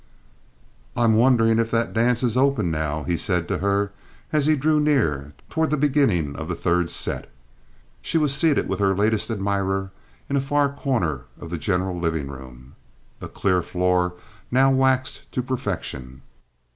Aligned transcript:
"I'm 0.97 1.13
wondering 1.13 1.59
if 1.59 1.69
that 1.69 1.93
dance 1.93 2.23
is 2.23 2.35
open 2.35 2.71
now," 2.71 3.03
he 3.03 3.15
said 3.15 3.47
to 3.49 3.59
her 3.59 3.91
as 4.33 4.47
he 4.47 4.55
drew 4.55 4.79
near 4.79 5.33
toward 5.47 5.69
the 5.69 5.77
beginning 5.77 6.35
of 6.37 6.47
the 6.47 6.55
third 6.55 6.89
set. 6.89 7.31
She 8.01 8.17
was 8.17 8.33
seated 8.33 8.67
with 8.67 8.79
her 8.79 8.95
latest 8.97 9.29
admirer 9.29 9.91
in 10.27 10.37
a 10.37 10.41
far 10.41 10.73
corner 10.73 11.25
of 11.39 11.51
the 11.51 11.57
general 11.59 11.99
living 11.99 12.29
room, 12.29 12.73
a 13.21 13.27
clear 13.27 13.61
floor 13.61 14.15
now 14.49 14.71
waxed 14.71 15.31
to 15.33 15.43
perfection. 15.43 16.23